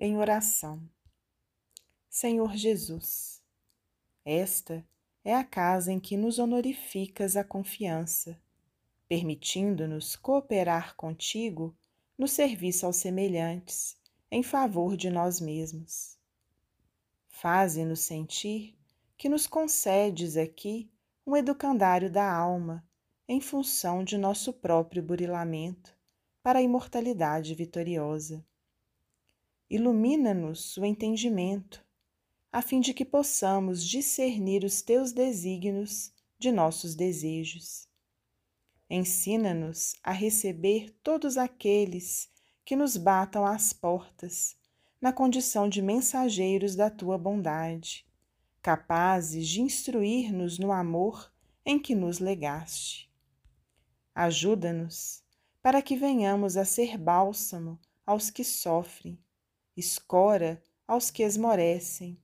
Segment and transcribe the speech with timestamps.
[0.00, 0.88] em oração.
[2.08, 3.42] Senhor Jesus,
[4.24, 4.86] esta
[5.24, 8.40] é a casa em que nos honorificas a confiança,
[9.08, 11.76] permitindo-nos cooperar contigo
[12.16, 13.96] no serviço aos semelhantes,
[14.30, 16.16] em favor de nós mesmos.
[17.28, 18.78] Faze-nos sentir
[19.16, 20.90] que nos concedes aqui
[21.26, 22.86] um educandário da alma
[23.26, 25.96] em função de nosso próprio burilamento
[26.42, 28.46] para a imortalidade vitoriosa
[29.70, 31.84] ilumina-nos o entendimento,
[32.50, 37.86] a fim de que possamos discernir os teus desígnios de nossos desejos.
[38.88, 42.30] Ensina-nos a receber todos aqueles
[42.64, 44.56] que nos batam às portas,
[44.98, 48.06] na condição de mensageiros da tua bondade,
[48.62, 51.30] capazes de instruir-nos no amor
[51.64, 53.10] em que nos legaste.
[54.14, 55.22] Ajuda-nos
[55.62, 59.18] para que venhamos a ser bálsamo aos que sofrem
[59.78, 62.18] escora aos que esmorecem,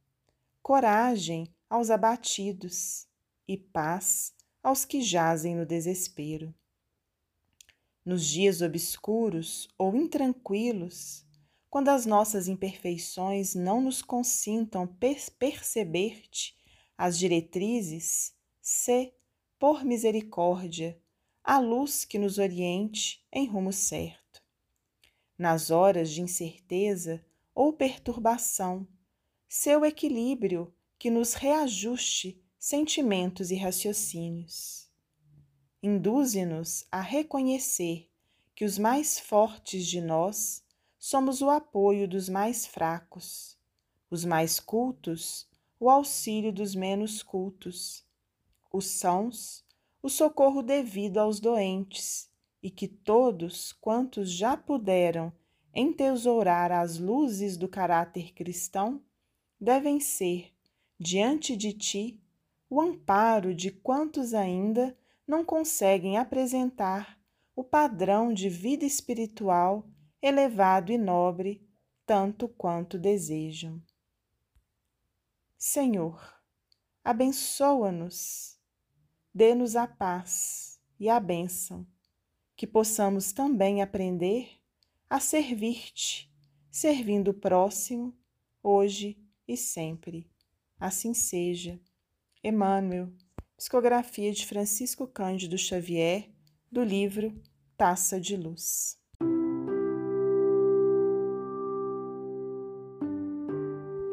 [0.60, 3.06] coragem aos abatidos
[3.46, 6.52] e paz aos que jazem no desespero.
[8.04, 11.24] Nos dias obscuros ou intranquilos,
[11.70, 16.56] quando as nossas imperfeições não nos consintam per perceber-te
[16.98, 19.12] as diretrizes, se,
[19.58, 21.00] por misericórdia,
[21.42, 24.42] a luz que nos oriente em rumo certo.
[25.38, 28.86] Nas horas de incerteza, ou perturbação,
[29.48, 34.88] seu equilíbrio que nos reajuste sentimentos e raciocínios.
[35.82, 38.10] Induze-nos a reconhecer
[38.54, 40.64] que os mais fortes de nós
[40.98, 43.58] somos o apoio dos mais fracos,
[44.10, 45.46] os mais cultos,
[45.78, 48.04] o auxílio dos menos cultos,
[48.72, 49.64] os sãos,
[50.02, 52.30] o socorro devido aos doentes,
[52.62, 55.30] e que todos quantos já puderam
[55.74, 59.02] entesourar as luzes do caráter cristão
[59.60, 60.52] devem ser,
[60.98, 62.22] diante de ti,
[62.70, 67.18] o amparo de quantos ainda não conseguem apresentar
[67.56, 69.88] o padrão de vida espiritual
[70.20, 71.66] elevado e nobre,
[72.06, 73.82] tanto quanto desejam.
[75.56, 76.20] Senhor,
[77.02, 78.58] abençoa-nos,
[79.32, 81.86] dê-nos a paz e a bênção,
[82.56, 84.63] que possamos também aprender
[85.14, 86.28] a servir-te,
[86.72, 88.12] servindo o próximo,
[88.60, 89.16] hoje
[89.46, 90.28] e sempre.
[90.76, 91.80] Assim seja.
[92.42, 93.12] Emmanuel,
[93.56, 96.28] psicografia de Francisco Cândido Xavier,
[96.68, 97.32] do livro
[97.76, 98.98] Taça de Luz.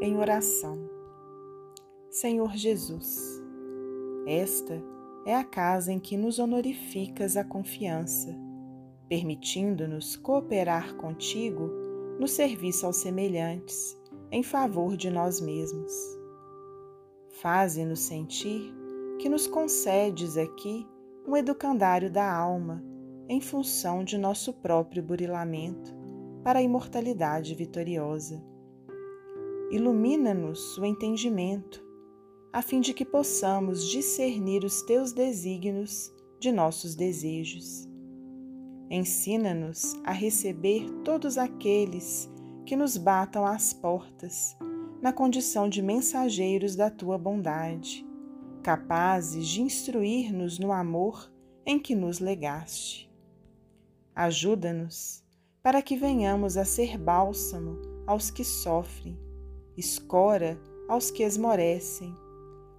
[0.03, 0.87] Em oração.
[2.11, 3.41] Senhor Jesus,
[4.27, 4.79] esta
[5.25, 8.50] é a casa em que nos honorificas a confiança
[9.11, 11.69] permitindo-nos cooperar contigo
[12.17, 14.01] no serviço aos semelhantes,
[14.31, 15.91] em favor de nós mesmos.
[17.41, 18.73] Faze-nos sentir
[19.19, 20.87] que nos concedes aqui
[21.27, 22.81] um educandário da alma,
[23.27, 25.93] em função de nosso próprio burilamento,
[26.41, 28.41] para a imortalidade vitoriosa.
[29.71, 31.85] Ilumina-nos o entendimento,
[32.53, 37.90] a fim de que possamos discernir os teus desígnios de nossos desejos
[38.93, 42.29] Ensina-nos a receber todos aqueles
[42.65, 44.57] que nos batam às portas,
[45.01, 48.05] na condição de mensageiros da tua bondade,
[48.61, 51.31] capazes de instruir-nos no amor
[51.65, 53.09] em que nos legaste.
[54.13, 55.23] Ajuda-nos
[55.63, 59.17] para que venhamos a ser bálsamo aos que sofrem,
[59.77, 60.59] escora
[60.89, 62.13] aos que esmorecem,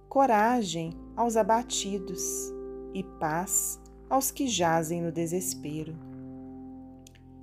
[0.09, 2.21] coragem aos abatidos
[2.93, 3.81] e paz
[4.13, 5.95] aos que jazem no desespero.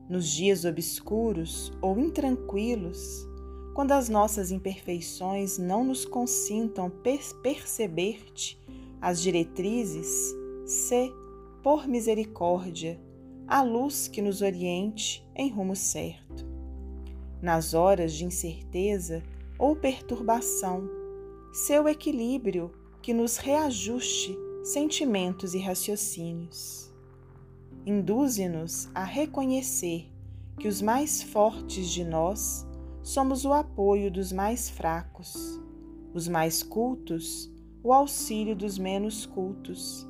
[0.08, 3.26] Nos dias obscuros ou intranquilos,
[3.74, 8.56] quando as nossas imperfeições não nos consintam perceber-te
[9.00, 10.32] as diretrizes,
[10.64, 11.12] se,
[11.60, 13.00] por misericórdia,
[13.48, 16.46] a luz que nos oriente em rumo certo.
[17.42, 19.24] Nas horas de incerteza
[19.58, 20.88] ou perturbação,
[21.52, 22.70] seu equilíbrio
[23.02, 26.92] que nos reajuste sentimentos e raciocínios.
[27.86, 30.10] Induze-nos a reconhecer
[30.58, 32.66] que os mais fortes de nós
[33.02, 35.58] somos o apoio dos mais fracos,
[36.12, 37.50] os mais cultos,
[37.82, 40.06] o auxílio dos menos cultos,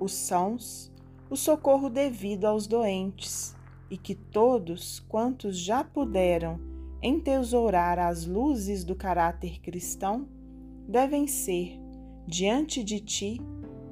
[0.00, 0.90] os sãos,
[1.28, 3.54] o socorro devido aos doentes,
[3.90, 6.58] e que todos quantos já puderam
[7.02, 10.26] entesourar as luzes do caráter cristão
[10.88, 11.78] devem ser,
[12.26, 13.40] diante de ti,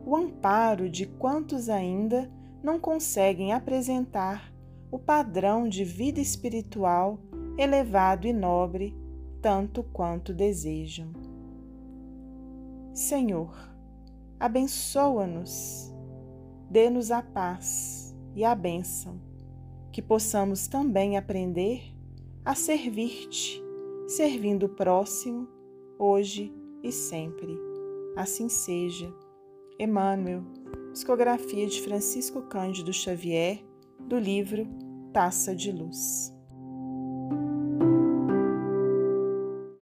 [0.05, 2.31] o amparo de quantos ainda
[2.63, 4.53] não conseguem apresentar
[4.91, 7.19] o padrão de vida espiritual
[7.57, 8.97] elevado e nobre,
[9.41, 11.13] tanto quanto desejam.
[12.93, 13.57] Senhor,
[14.39, 15.93] abençoa-nos,
[16.71, 19.21] dê-nos a paz e a bênção,
[19.91, 21.83] que possamos também aprender
[22.45, 23.63] a servir-te,
[24.09, 25.49] servindo o próximo,
[25.99, 26.53] hoje
[26.83, 27.57] e sempre.
[28.17, 29.13] Assim seja.
[29.83, 30.45] Emmanuel,
[30.93, 33.65] psicografia de Francisco Cândido Xavier,
[33.99, 34.65] do livro
[35.13, 36.33] Taça de Luz.